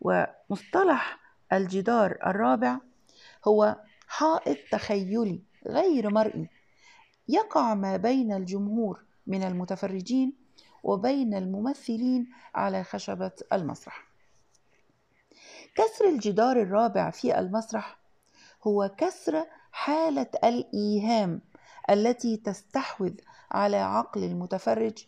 ومصطلح 0.00 1.18
الجدار 1.52 2.18
الرابع 2.26 2.78
هو 3.44 3.76
حائط 4.10 4.58
تخيلي 4.70 5.42
غير 5.66 6.10
مرئي 6.10 6.48
يقع 7.28 7.74
ما 7.74 7.96
بين 7.96 8.32
الجمهور 8.32 9.04
من 9.26 9.42
المتفرجين 9.42 10.32
وبين 10.82 11.34
الممثلين 11.34 12.28
على 12.54 12.84
خشبة 12.84 13.32
المسرح. 13.52 14.06
كسر 15.74 16.08
الجدار 16.08 16.62
الرابع 16.62 17.10
في 17.10 17.38
المسرح 17.38 17.98
هو 18.66 18.90
كسر 18.98 19.46
حالة 19.72 20.30
الإيهام 20.44 21.40
التي 21.90 22.36
تستحوذ 22.36 23.14
على 23.50 23.76
عقل 23.76 24.24
المتفرج 24.24 25.06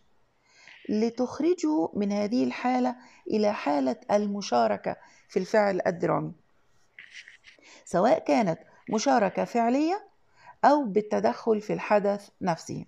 لتخرجه 0.89 1.89
من 1.95 2.13
هذه 2.13 2.45
الحالة 2.45 2.97
إلى 3.27 3.53
حالة 3.53 3.97
المشاركة 4.11 4.97
في 5.29 5.39
الفعل 5.39 5.81
الدرامي. 5.87 6.33
سواء 7.85 8.19
كانت 8.19 8.72
مشاركة 8.93 9.45
فعلية 9.45 10.09
أو 10.65 10.85
بالتدخل 10.85 11.61
في 11.61 11.73
الحدث 11.73 12.29
نفسه 12.41 12.85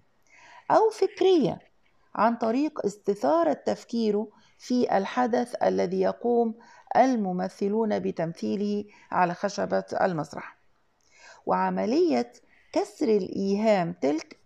أو 0.71 0.91
فكرية 0.91 1.59
عن 2.15 2.37
طريق 2.37 2.87
استثارة 2.87 3.53
تفكيره 3.53 4.29
في 4.59 4.97
الحدث 4.97 5.55
الذي 5.63 6.01
يقوم 6.01 6.55
الممثلون 6.97 7.99
بتمثيله 7.99 8.85
على 9.11 9.35
خشبة 9.35 9.85
المسرح. 10.03 10.59
وعملية 11.47 12.33
كسر 12.73 13.09
الإيهام 13.09 13.93
تلك 13.93 14.39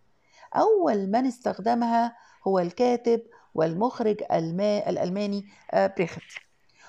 أول 0.57 1.07
من 1.07 1.27
استخدمها 1.27 2.17
هو 2.47 2.59
الكاتب 2.59 3.23
والمخرج 3.55 4.23
الألماني 4.33 5.47
آه، 5.71 5.87
بريخت. 5.87 6.23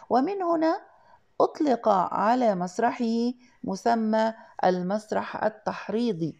ومن 0.10 0.41
هنا 0.41 0.88
أطلق 1.41 1.89
على 2.13 2.56
مسرحه 2.56 3.34
مسمى 3.63 4.34
المسرح 4.63 5.43
التحريضي 5.43 6.36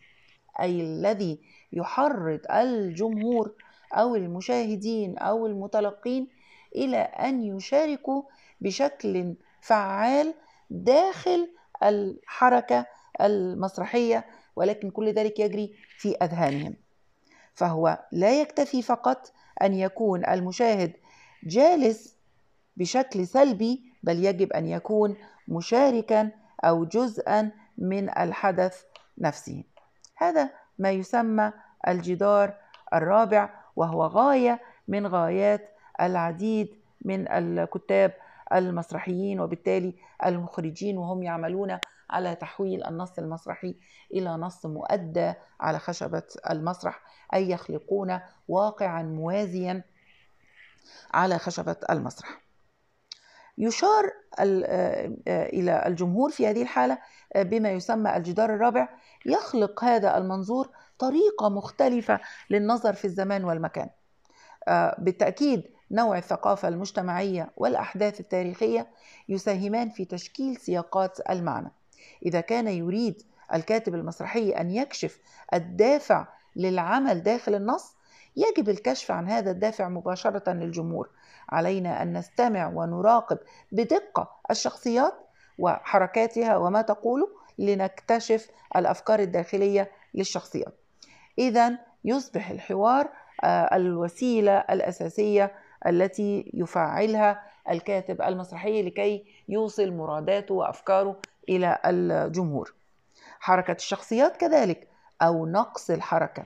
أي 0.60 0.82
الذي 0.82 1.40
يحرض 1.74 2.40
الجمهور 2.52 3.54
أو 3.94 4.16
المشاهدين 4.16 5.18
أو 5.18 5.46
المتلقين 5.46 6.28
إلى 6.76 6.98
أن 6.98 7.44
يشاركوا 7.44 8.24
بشكل 8.62 9.36
فعال 9.62 10.34
داخل 10.70 11.50
الحركة 11.84 12.86
المسرحية 13.22 14.26
ولكن 14.56 14.90
كل 14.90 15.14
ذلك 15.14 15.40
يجري 15.40 15.76
في 15.98 16.16
أذهانهم. 16.16 16.76
فهو 17.54 18.00
لا 18.12 18.42
يكتفي 18.42 18.82
فقط 18.82 19.32
أن 19.62 19.74
يكون 19.74 20.26
المشاهد 20.26 20.94
جالس 21.44 22.16
بشكل 22.78 23.28
سلبي 23.28 23.89
بل 24.04 24.26
يجب 24.26 24.54
أن 24.54 24.68
يكون 24.68 25.16
مشاركا 25.48 26.32
أو 26.64 26.86
جزءا 26.86 27.52
من 27.78 28.10
الحدث 28.10 28.84
نفسه 29.18 29.64
هذا 30.16 30.50
ما 30.80 30.92
يسمى 30.92 31.52
الجدار 31.88 32.54
الرابع 32.94 33.50
وهو 33.76 34.06
غاية 34.06 34.60
من 34.88 35.08
غايات 35.08 35.70
العديد 36.02 36.76
من 37.06 37.32
الكتاب 37.32 38.14
المسرحيين 38.54 39.40
وبالتالي 39.40 39.94
المخرجين 40.26 40.98
وهم 40.98 41.24
يعملون 41.24 41.78
على 42.10 42.36
تحويل 42.36 42.86
النص 42.86 43.20
المسرحي 43.20 43.76
إلى 44.14 44.30
نص 44.30 44.66
مؤدى 44.66 45.34
على 45.60 45.80
خشبة 45.80 46.24
المسرح 46.50 47.02
أي 47.34 47.50
يخلقون 47.50 48.20
واقعا 48.48 49.04
موازيا 49.04 49.84
على 51.14 51.38
خشبة 51.38 51.76
المسرح. 51.90 52.49
يشار 53.60 54.12
إلى 55.28 55.84
الجمهور 55.86 56.30
في 56.30 56.48
هذه 56.48 56.62
الحالة 56.62 56.98
بما 57.36 57.72
يسمى 57.72 58.18
الجدار 58.18 58.54
الرابع 58.54 58.90
يخلق 59.26 59.84
هذا 59.84 60.18
المنظور 60.18 60.70
طريقة 61.00 61.50
مختلفة 61.50 62.20
للنظر 62.50 62.94
في 62.94 63.06
الزمان 63.06 63.44
والمكان. 63.44 63.90
بالتأكيد 64.98 65.64
نوع 65.92 66.18
الثقافة 66.18 66.68
المجتمعية 66.68 67.50
والأحداث 67.58 68.20
التاريخية 68.20 68.88
يساهمان 69.30 69.90
في 69.90 70.06
تشكيل 70.06 70.58
سياقات 70.58 71.30
المعنى. 71.30 71.72
إذا 72.26 72.42
كان 72.42 72.68
يريد 72.68 73.22
الكاتب 73.54 73.96
المسرحي 73.96 74.50
أن 74.50 74.72
يكشف 74.72 75.20
الدافع 75.54 76.28
للعمل 76.56 77.24
داخل 77.24 77.56
النص 77.56 77.96
يجب 78.36 78.70
الكشف 78.70 79.12
عن 79.12 79.30
هذا 79.30 79.52
الدافع 79.52 79.90
مباشرة 79.90 80.54
للجمهور. 80.54 81.10
علينا 81.50 82.02
أن 82.02 82.18
نستمع 82.18 82.68
ونراقب 82.68 83.38
بدقة 83.72 84.32
الشخصيات 84.52 85.14
وحركاتها 85.58 86.58
وما 86.58 86.82
تقوله 86.82 87.28
لنكتشف 87.58 88.50
الأفكار 88.76 89.20
الداخلية 89.20 89.92
للشخصيات. 90.14 90.74
إذا 91.40 91.80
يصبح 92.06 92.50
الحوار 92.50 93.10
الوسيلة 93.74 94.58
الأساسية 94.58 95.52
التي 95.88 96.52
يفعلها 96.54 97.44
الكاتب 97.70 98.22
المسرحي 98.22 98.84
لكي 98.84 99.26
يوصل 99.50 99.92
مراداته 99.92 100.54
وأفكاره 100.56 101.20
إلى 101.50 101.80
الجمهور. 101.86 102.74
حركة 103.40 103.72
الشخصيات 103.72 104.38
كذلك 104.38 104.88
أو 105.22 105.46
نقص 105.46 105.90
الحركة، 105.90 106.46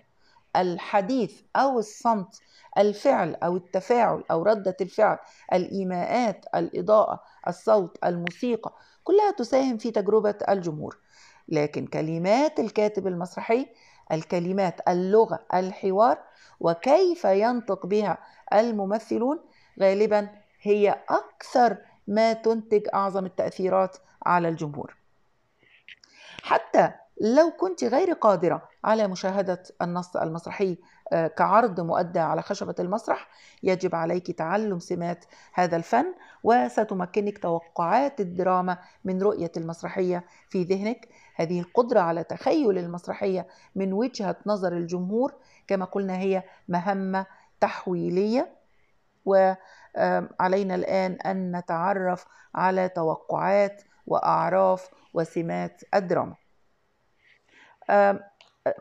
الحديث 0.56 1.42
أو 1.56 1.80
الصمت، 1.80 2.42
الفعل 2.78 3.36
أو 3.36 3.58
التفاعل 3.58 4.24
أو 4.32 4.44
ردة 4.44 4.78
الفعل، 4.82 5.18
الإيماءات، 5.54 6.46
الإضاءة، 6.56 7.24
الصوت، 7.48 7.98
الموسيقى، 8.06 8.74
كلها 9.04 9.32
تساهم 9.32 9.78
في 9.78 9.92
تجربة 9.92 10.38
الجمهور. 10.50 10.98
لكن 11.48 11.88
كلمات 11.88 12.60
الكاتب 12.60 13.08
المسرحي 13.08 13.68
الكلمات 14.12 14.89
اللغة 14.89 15.46
الحوار 15.54 16.24
وكيف 16.60 17.26
ينطق 17.26 17.86
بها 17.86 18.18
الممثلون 18.54 19.39
غالبا 19.80 20.30
هي 20.62 21.04
أكثر 21.10 21.78
ما 22.08 22.34
تنتج 22.34 22.88
أعظم 22.94 23.26
التأثيرات 23.26 23.98
على 24.26 24.50
الجمهور 24.50 24.96
حتى 26.44 26.92
لو 27.21 27.52
كنت 27.52 27.84
غير 27.84 28.13
قادرة 28.13 28.69
على 28.84 29.08
مشاهدة 29.08 29.63
النص 29.82 30.15
المسرحي 30.17 30.78
كعرض 31.12 31.80
مؤدى 31.82 32.19
على 32.19 32.41
خشبة 32.41 32.76
المسرح 32.80 33.28
يجب 33.63 33.95
عليك 33.95 34.32
تعلم 34.32 34.80
سمات 34.80 35.26
هذا 35.54 35.76
الفن 35.76 36.06
وستمكنك 36.43 37.38
توقعات 37.38 38.21
الدراما 38.21 38.78
من 39.06 39.21
رؤية 39.21 39.52
المسرحية 39.58 40.26
في 40.49 40.63
ذهنك. 40.63 41.08
هذه 41.36 41.60
القدرة 41.60 41.99
على 41.99 42.23
تخيل 42.23 42.78
المسرحية 42.78 43.47
من 43.76 43.93
وجهة 43.93 44.36
نظر 44.45 44.73
الجمهور 44.73 45.34
كما 45.67 45.86
قلنا 45.86 46.17
هي 46.17 46.43
مهمة 46.67 47.26
تحويلية. 47.60 48.54
وعلينا 49.26 50.76
الآن 50.76 51.13
أن 51.13 51.58
نتعرف 51.58 52.26
على 52.56 52.89
توقعات 52.89 53.84
وأعراف 54.08 54.89
وسمات 55.13 55.82
الدراما. 55.93 56.42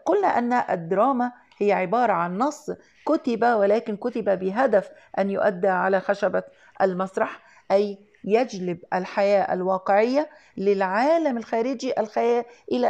قلنا 0.04 0.28
أن 0.38 0.52
الدراما 0.52 1.32
هي 1.58 1.72
عبارة 1.72 2.12
عن 2.12 2.38
نص 2.38 2.70
كتب 3.06 3.44
ولكن 3.44 3.96
كتب 3.96 4.38
بهدف 4.38 4.90
أن 5.18 5.30
يؤدى 5.30 5.68
على 5.68 6.00
خشبة 6.00 6.42
المسرح 6.82 7.40
أي 7.70 7.98
يجلب 8.24 8.78
الحياة 8.94 9.52
الواقعية 9.54 10.30
للعالم 10.56 11.36
الخارجي 11.38 12.00
الخيال 12.00 12.44
إلى 12.72 12.86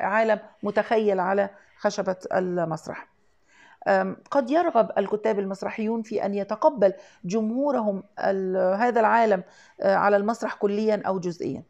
عالم 0.00 0.40
متخيل 0.62 1.20
على 1.20 1.50
خشبة 1.78 2.16
المسرح. 2.34 3.08
قد 4.30 4.50
يرغب 4.50 4.90
الكتاب 4.98 5.38
المسرحيون 5.38 6.02
في 6.02 6.24
أن 6.24 6.34
يتقبل 6.34 6.92
جمهورهم 7.24 8.02
هذا 8.78 9.00
العالم 9.00 9.42
على 9.82 10.16
المسرح 10.16 10.54
كليا 10.54 11.02
أو 11.06 11.18
جزئيا. 11.18 11.62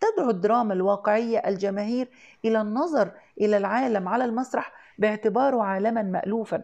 تدعو 0.00 0.30
الدراما 0.30 0.74
الواقعية 0.74 1.38
الجماهير 1.38 2.08
إلى 2.44 2.60
النظر 2.60 3.10
إلى 3.40 3.56
العالم 3.56 4.08
على 4.08 4.24
المسرح 4.24 4.72
باعتباره 4.98 5.62
عالما 5.62 6.02
مالوفا. 6.02 6.62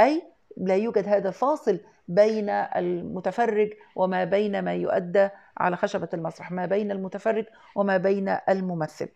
أي 0.00 0.22
لا 0.56 0.76
يوجد 0.76 1.08
هذا 1.08 1.28
الفاصل 1.28 1.80
بين 2.08 2.50
المتفرج 2.50 3.70
وما 3.96 4.24
بين 4.24 4.62
ما 4.62 4.74
يؤدى 4.74 5.28
على 5.58 5.76
خشبة 5.76 6.08
المسرح 6.14 6.52
ما 6.52 6.66
بين 6.66 6.90
المتفرج 6.90 7.44
وما 7.74 7.96
بين 7.96 8.36
الممثل. 8.48 9.08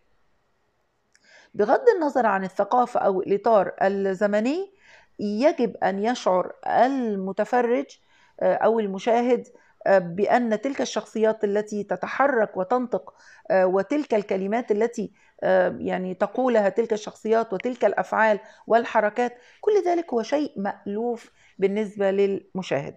بغض 1.55 1.89
النظر 1.97 2.27
عن 2.27 2.45
الثقافة 2.45 3.01
أو 3.01 3.21
الإطار 3.21 3.73
الزمني 3.83 4.73
يجب 5.19 5.77
أن 5.77 6.05
يشعر 6.05 6.53
المتفرج 6.67 7.87
أو 8.43 8.81
المشاهد 8.81 9.49
بأن 9.89 10.61
تلك 10.61 10.81
الشخصيات 10.81 11.45
التي 11.45 11.85
تتحرك 11.85 12.57
وتنطق 12.57 13.15
وتلك 13.53 14.15
الكلمات 14.15 14.71
التي 14.71 15.13
يعني 15.79 16.15
تقولها 16.15 16.69
تلك 16.69 16.93
الشخصيات 16.93 17.53
وتلك 17.53 17.85
الأفعال 17.85 18.41
والحركات 18.67 19.39
كل 19.61 19.83
ذلك 19.87 20.13
هو 20.15 20.23
شيء 20.23 20.53
مألوف 20.57 21.31
بالنسبة 21.59 22.11
للمشاهد. 22.11 22.95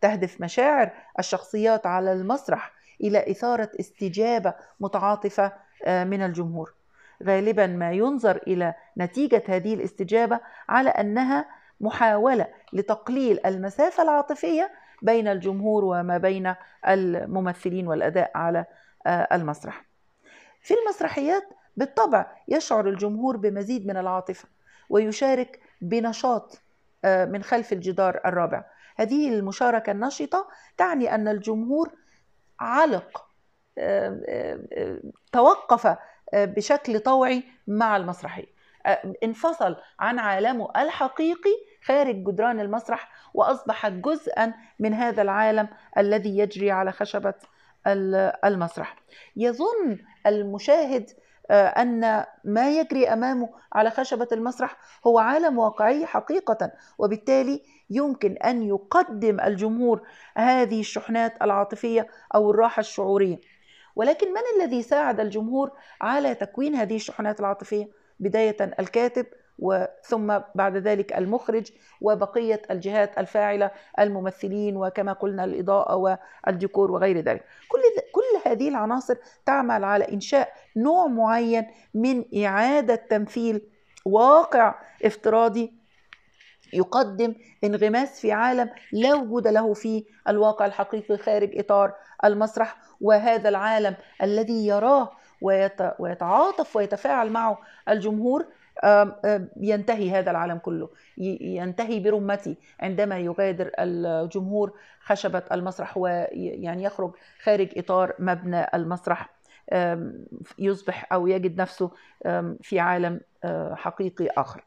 تهدف 0.00 0.40
مشاعر 0.40 0.90
الشخصيات 1.18 1.86
على 1.86 2.12
المسرح 2.12 2.72
إلى 3.00 3.30
إثارة 3.30 3.70
استجابة 3.80 4.54
متعاطفة 4.80 5.52
من 5.86 6.22
الجمهور. 6.22 6.74
غالبا 7.22 7.66
ما 7.66 7.92
ينظر 7.92 8.36
إلى 8.46 8.74
نتيجة 8.98 9.42
هذه 9.48 9.74
الاستجابة 9.74 10.40
على 10.68 10.90
أنها 10.90 11.46
محاولة 11.80 12.46
لتقليل 12.72 13.46
المسافة 13.46 14.02
العاطفية 14.02 14.70
بين 15.02 15.28
الجمهور 15.28 15.84
وما 15.84 16.18
بين 16.18 16.54
الممثلين 16.88 17.86
والأداء 17.86 18.30
على 18.34 18.64
المسرح. 19.06 19.84
في 20.60 20.74
المسرحيات 20.74 21.48
بالطبع 21.76 22.26
يشعر 22.48 22.88
الجمهور 22.88 23.36
بمزيد 23.36 23.86
من 23.86 23.96
العاطفة 23.96 24.48
ويشارك 24.90 25.60
بنشاط 25.80 26.62
من 27.04 27.42
خلف 27.42 27.72
الجدار 27.72 28.20
الرابع. 28.26 28.64
هذه 28.96 29.28
المشاركة 29.28 29.90
النشطة 29.92 30.48
تعني 30.76 31.14
أن 31.14 31.28
الجمهور 31.28 31.90
علق 32.60 33.26
توقف 35.32 35.96
بشكل 36.32 37.00
طوعي 37.00 37.44
مع 37.66 37.96
المسرحية 37.96 38.46
انفصل 39.24 39.76
عن 40.00 40.18
عالمه 40.18 40.70
الحقيقي 40.76 41.50
خارج 41.84 42.24
جدران 42.24 42.60
المسرح 42.60 43.12
وأصبح 43.34 43.88
جزءا 43.88 44.54
من 44.78 44.94
هذا 44.94 45.22
العالم 45.22 45.68
الذي 45.98 46.38
يجري 46.38 46.70
على 46.70 46.92
خشبة 46.92 47.34
المسرح. 48.44 48.96
يظن 49.36 49.98
المشاهد 50.26 51.10
أن 51.50 52.24
ما 52.44 52.70
يجري 52.70 53.08
أمامه 53.08 53.48
على 53.72 53.90
خشبة 53.90 54.28
المسرح 54.32 54.76
هو 55.06 55.18
عالم 55.18 55.58
واقعي 55.58 56.06
حقيقة 56.06 56.72
وبالتالي 56.98 57.62
يمكن 57.90 58.36
أن 58.36 58.62
يقدم 58.62 59.40
الجمهور 59.40 60.02
هذه 60.36 60.80
الشحنات 60.80 61.42
العاطفية 61.42 62.06
أو 62.34 62.50
الراحة 62.50 62.80
الشعورية. 62.80 63.40
ولكن 63.96 64.28
من 64.28 64.42
الذي 64.56 64.82
ساعد 64.82 65.20
الجمهور 65.20 65.70
على 66.00 66.34
تكوين 66.34 66.74
هذه 66.74 66.96
الشحنات 66.96 67.40
العاطفية؟ 67.40 67.88
بداية 68.20 68.56
الكاتب 68.78 69.26
وثم 69.58 70.38
بعد 70.54 70.76
ذلك 70.76 71.12
المخرج 71.12 71.70
وبقية 72.00 72.62
الجهات 72.70 73.18
الفاعلة 73.18 73.70
الممثلين 73.98 74.76
وكما 74.76 75.12
قلنا 75.12 75.44
الإضاءة 75.44 75.96
والديكور 75.96 76.90
وغير 76.90 77.20
ذلك. 77.20 77.44
كل, 77.68 77.78
كل 78.12 78.50
هذه 78.50 78.68
العناصر 78.68 79.16
تعمل 79.46 79.84
على 79.84 80.12
إنشاء 80.12 80.52
نوع 80.76 81.06
معين 81.06 81.66
من 81.94 82.44
إعادة 82.44 82.94
تمثيل 82.94 83.60
واقع 84.04 84.74
افتراضي 85.04 85.82
يقدم 86.72 87.34
انغماس 87.64 88.20
في 88.20 88.32
عالم 88.32 88.70
لا 88.92 89.14
وجود 89.14 89.48
له 89.48 89.74
في 89.74 90.04
الواقع 90.28 90.66
الحقيقي 90.66 91.18
خارج 91.18 91.58
إطار 91.58 91.94
المسرح 92.24 92.76
وهذا 93.00 93.48
العالم 93.48 93.96
الذي 94.22 94.66
يراه 94.66 95.10
ويتعاطف 95.98 96.76
ويتفاعل 96.76 97.30
معه 97.30 97.58
الجمهور 97.88 98.46
ينتهي 99.56 100.10
هذا 100.10 100.30
العالم 100.30 100.58
كله. 100.58 100.88
ينتهي 101.40 102.00
برمته 102.00 102.56
عندما 102.80 103.18
يغادر 103.18 103.70
الجمهور 103.78 104.72
خشبة 105.00 105.42
المسرح 105.52 105.96
ويعني 105.96 106.84
يخرج 106.84 107.12
خارج 107.42 107.78
إطار 107.78 108.14
مبنى 108.18 108.66
المسرح 108.74 109.30
يصبح 110.58 111.12
أو 111.12 111.26
يجد 111.26 111.60
نفسه 111.60 111.90
في 112.62 112.80
عالم 112.80 113.20
آه، 113.44 113.74
حقيقي 113.74 114.26
آخر. 114.26 114.64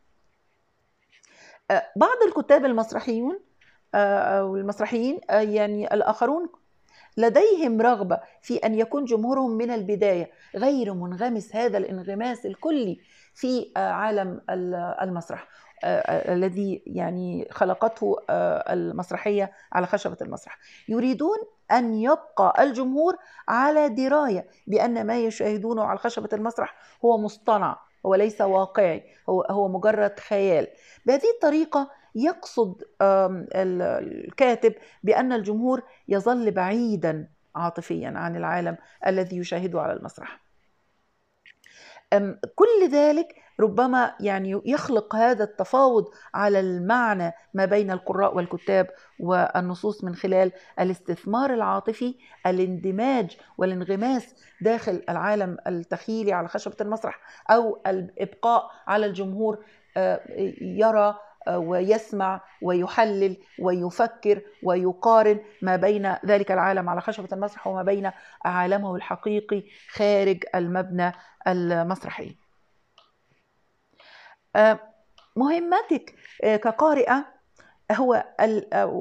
آه، 1.72 1.84
بعض 1.96 2.18
الكتاب 2.28 2.66
المسرحيون 2.66 3.40
آه، 3.96 4.40
أو 4.40 4.56
المسرحيين 4.56 5.22
يعني 5.30 5.94
الآخرون 5.94 6.50
لديهم 7.18 7.82
رغبة 7.82 8.20
في 8.42 8.58
أن 8.58 8.76
يكون 8.76 9.06
جمهورهم 9.06 9.52
من 9.52 9.72
البداية. 9.72 10.32
غير 10.56 10.94
منغمس 10.94 11.56
هذا 11.56 11.78
الانغماس 11.78 12.46
الكلي 12.46 13.00
في 13.36 13.72
عالم 13.78 14.42
المسرح. 15.02 15.48
الذي 16.08 16.84
يعني 16.86 17.48
خلقته 17.52 18.16
المسرحية 18.70 19.52
على 19.74 19.88
خشبة 19.88 20.18
المسرح. 20.22 20.58
يريدون 20.90 21.38
أن 21.72 21.94
يبقى 21.94 22.64
الجمهور 22.64 23.16
على 23.48 23.90
دراية 23.90 24.48
بأن 24.68 25.08
ما 25.08 25.20
يشاهدونه 25.20 25.84
على 25.84 25.98
خشبة 26.00 26.30
المسرح 26.34 26.76
هو 27.06 27.18
مصطنع 27.18 27.80
هو 28.06 28.16
ليس 28.16 28.42
واقعي 28.42 29.04
هو 29.30 29.42
هو 29.42 29.68
مجرد 29.68 30.20
خيال. 30.20 30.68
بهذه 31.06 31.32
الطريقة 31.36 31.92
يقصد 32.16 32.84
الكاتب 33.02 34.74
بأن 35.04 35.34
الجمهور 35.34 35.82
يظل 36.08 36.52
بعيدا 36.52 37.28
عاطفيا 37.56 38.14
عن 38.16 38.36
العالم 38.36 38.78
الذي 39.08 39.38
يشاهده 39.38 39.82
على 39.82 39.94
المسرح. 39.94 40.45
كل 42.56 42.90
ذلك 42.92 43.36
ربما 43.60 44.16
يعني 44.20 44.62
يخلق 44.66 45.16
هذا 45.16 45.44
التفاوض 45.44 46.06
على 46.34 46.60
المعنى 46.60 47.34
ما 47.54 47.66
بين 47.66 47.92
القراء 47.92 48.36
والكتاب 48.36 48.88
والنصوص 49.20 50.04
من 50.04 50.16
خلال 50.16 50.52
الاستثمار 50.80 51.54
العاطفي 51.54 52.16
الاندماج 52.48 53.38
والانغماس 53.58 54.36
داخل 54.62 55.04
العالم 55.10 55.58
التخيلي 55.68 56.34
على 56.34 56.48
خشبة 56.48 56.76
المسرح 56.82 57.20
أو 57.50 57.80
الإبقاء 57.88 58.72
على 58.88 59.06
الجمهور 59.06 59.66
آه، 59.98 60.22
يرى 60.62 61.16
ويسمع 61.48 62.42
ويحلل 62.62 63.38
ويفكر 63.60 64.42
ويقارن 64.64 65.40
ما 65.62 65.76
بين 65.76 66.16
ذلك 66.26 66.52
العالم 66.52 66.90
على 66.90 67.02
خشبة 67.02 67.30
المسرح 67.34 67.68
وما 67.68 67.84
بين 67.84 68.12
عالمه 68.46 68.96
الحقيقي 68.96 69.64
خارج 69.90 70.44
المبنى 70.56 71.12
المسرحي. 71.48 72.36
آه، 74.56 74.80
مهمتك 75.36 76.16
آه، 76.44 76.56
كقارئة 76.56 77.26
هو 77.92 78.26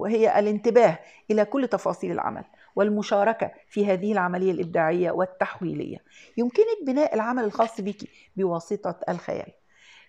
هي 0.07 0.39
الانتباه 0.39 0.99
إلى 1.31 1.45
كل 1.45 1.69
تفاصيل 1.69 2.13
العمل 2.13 2.45
والمشاركة 2.77 3.51
في 3.69 3.87
هذه 3.87 4.13
العملية 4.13 4.51
الإبداعية 4.53 5.11
والتحويلية. 5.11 5.99
يمكنك 6.37 6.87
بناء 6.87 7.15
العمل 7.15 7.45
الخاص 7.45 7.81
بك 7.81 7.97
بواسطة 8.37 9.01
الخيال. 9.09 9.53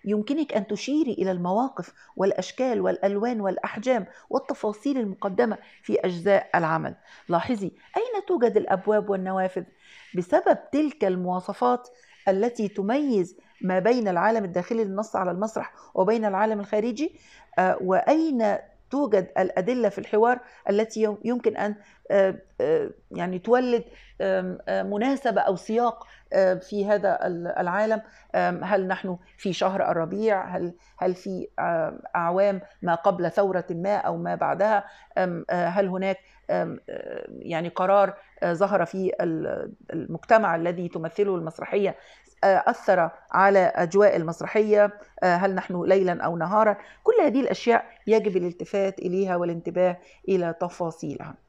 يمكنك 0.05 0.53
أن 0.53 0.67
تشيري 0.67 1.13
إلى 1.13 1.31
المواقف 1.31 1.93
والأشكال 2.15 2.81
والألوان 2.81 3.41
والأحجام 3.41 4.05
والتفاصيل 4.29 4.97
المقدمة 4.97 5.57
في 5.83 5.99
أجزاء 5.99 6.49
العمل. 6.55 6.95
لاحظي 7.29 7.71
أين 7.97 8.25
توجد 8.27 8.57
الأبواب 8.57 9.09
والنوافذ؟ 9.09 9.63
بسبب 10.15 10.57
تلك 10.71 11.05
المواصفات 11.05 11.89
التي 12.27 12.67
تميز 12.67 13.37
ما 13.61 13.79
بين 13.79 14.07
العالم 14.07 14.45
الداخلي 14.45 14.83
للنص 14.83 15.15
على 15.15 15.31
المسرح 15.31 15.73
وبين 15.93 16.25
العالم 16.25 16.59
الخارجي 16.59 17.19
آه، 17.59 17.77
وأين 17.81 18.57
توجد 18.95 19.27
الأدلة 19.37 19.89
في 19.89 19.97
الحوار 19.97 20.39
التي 20.69 21.17
يمكن 21.23 21.57
أن 21.57 21.75
آه، 22.11 22.35
آه، 22.61 22.89
يعني 23.11 23.39
تولد 23.39 23.83
مناسبة 24.69 25.41
أو 25.41 25.55
سياق 25.55 26.07
في 26.61 26.85
هذا 26.85 27.19
العالم. 27.59 28.01
هل 28.63 28.87
نحن 28.87 29.17
في 29.37 29.53
شهر 29.53 29.91
الربيع؟ 29.91 30.45
هل 30.45 30.73
هل 30.97 31.15
في 31.15 31.47
أعوام 32.15 32.61
ما 32.81 32.95
قبل 32.95 33.31
ثورة 33.31 33.65
ما 33.69 33.95
أو 33.95 34.17
ما 34.17 34.35
بعدها؟ 34.35 34.83
هل 35.51 35.87
هناك 35.87 36.17
يعني 37.39 37.69
قرار 37.69 38.13
ظهر 38.45 38.85
في 38.85 39.11
المجتمع 39.93 40.55
الذي 40.55 40.87
تمثله 40.87 41.35
المسرحية 41.35 41.95
أثر 42.43 43.09
على 43.31 43.59
أجواء 43.59 44.15
المسرحية 44.15 44.93
هل 45.23 45.55
نحن 45.55 45.83
ليلا 45.83 46.23
أو 46.23 46.37
نهارا؟ 46.37 46.77
كل 47.03 47.13
هذه 47.21 47.41
الأشياء 47.41 47.85
يجب 48.07 48.37
الالتفات 48.37 48.99
إليها 48.99 49.35
والانتباه 49.35 49.97
إلى 50.29 50.55
تفاصيلها. 50.61 51.44